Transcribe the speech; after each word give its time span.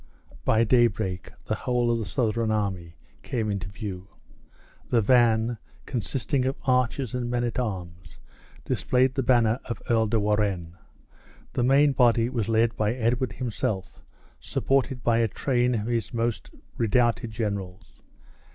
By 0.43 0.63
daybreak 0.63 1.31
the 1.45 1.53
whole 1.53 1.91
of 1.91 1.99
the 1.99 2.07
Southron 2.07 2.49
army 2.49 2.95
came 3.21 3.51
in 3.51 3.59
view. 3.59 4.07
The 4.89 4.99
van, 4.99 5.59
consisting 5.85 6.43
of 6.45 6.55
archers 6.63 7.13
and 7.13 7.29
men 7.29 7.43
at 7.43 7.59
arms, 7.59 8.17
displayed 8.65 9.13
the 9.13 9.21
banner 9.21 9.59
of 9.65 9.79
Earl 9.87 10.07
de 10.07 10.19
Warenne; 10.19 10.75
the 11.53 11.61
main 11.63 11.91
body 11.91 12.29
was 12.29 12.49
led 12.49 12.71
on 12.71 12.77
by 12.77 12.93
Edward 12.95 13.33
himself, 13.33 14.01
supported 14.39 15.03
by 15.03 15.19
a 15.19 15.27
train 15.27 15.75
of 15.75 15.85
his 15.85 16.15
most 16.15 16.49
redoubted 16.79 17.29
generals. 17.29 18.01